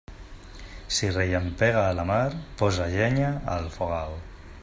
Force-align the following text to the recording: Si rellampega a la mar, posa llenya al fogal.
Si 0.99 1.09
rellampega 1.17 1.83
a 1.89 1.93
la 1.99 2.07
mar, 2.13 2.25
posa 2.63 2.89
llenya 2.97 3.31
al 3.57 3.71
fogal. 3.79 4.21